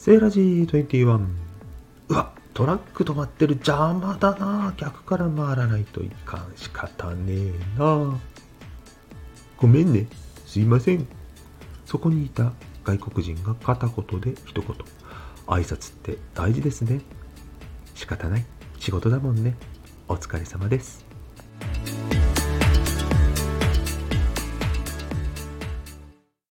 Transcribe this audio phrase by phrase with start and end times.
[0.00, 1.26] セーラジー21。
[2.08, 4.72] うわ、トラック止まってる邪魔だな。
[4.78, 6.52] 逆から回らないといかん。
[6.56, 8.18] 仕方ねえな。
[9.58, 10.06] ごめんね。
[10.46, 11.06] すいません。
[11.84, 14.74] そこにいた外国人が片言で一言。
[15.46, 17.02] 挨拶って大事ですね。
[17.94, 18.46] 仕方ない。
[18.78, 19.54] 仕事だもんね。
[20.08, 21.09] お疲れ様です。